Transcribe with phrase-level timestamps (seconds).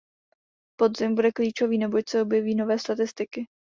[0.75, 3.47] Podzim bude klíčový, neboť se objeví nové statistiky.